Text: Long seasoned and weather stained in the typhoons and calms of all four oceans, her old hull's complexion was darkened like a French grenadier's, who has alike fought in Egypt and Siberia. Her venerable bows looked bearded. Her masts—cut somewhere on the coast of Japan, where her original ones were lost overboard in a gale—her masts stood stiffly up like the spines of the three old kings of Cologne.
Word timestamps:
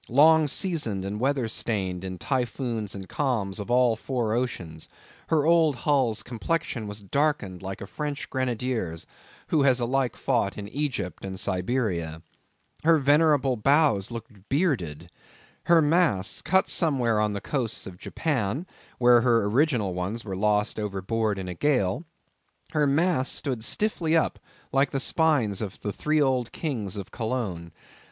Long 0.09 0.47
seasoned 0.47 1.05
and 1.05 1.19
weather 1.19 1.47
stained 1.47 2.03
in 2.03 2.13
the 2.13 2.17
typhoons 2.17 2.95
and 2.95 3.07
calms 3.07 3.59
of 3.59 3.69
all 3.69 3.95
four 3.95 4.33
oceans, 4.33 4.89
her 5.27 5.45
old 5.45 5.75
hull's 5.75 6.23
complexion 6.23 6.87
was 6.87 7.01
darkened 7.01 7.61
like 7.61 7.81
a 7.81 7.85
French 7.85 8.27
grenadier's, 8.27 9.05
who 9.49 9.61
has 9.61 9.79
alike 9.79 10.15
fought 10.15 10.57
in 10.57 10.67
Egypt 10.69 11.23
and 11.23 11.39
Siberia. 11.39 12.23
Her 12.83 12.97
venerable 12.97 13.55
bows 13.57 14.09
looked 14.09 14.49
bearded. 14.49 15.11
Her 15.65 15.83
masts—cut 15.83 16.67
somewhere 16.67 17.19
on 17.19 17.33
the 17.33 17.39
coast 17.39 17.85
of 17.85 17.99
Japan, 17.99 18.65
where 18.97 19.21
her 19.21 19.45
original 19.45 19.93
ones 19.93 20.25
were 20.25 20.35
lost 20.35 20.79
overboard 20.79 21.37
in 21.37 21.47
a 21.47 21.53
gale—her 21.53 22.87
masts 22.87 23.35
stood 23.35 23.63
stiffly 23.63 24.17
up 24.17 24.39
like 24.71 24.89
the 24.89 24.99
spines 24.99 25.61
of 25.61 25.79
the 25.81 25.93
three 25.93 26.19
old 26.19 26.51
kings 26.51 26.97
of 26.97 27.11
Cologne. 27.11 27.71